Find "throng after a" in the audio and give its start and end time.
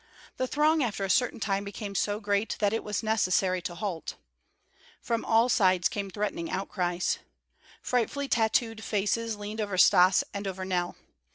0.47-1.11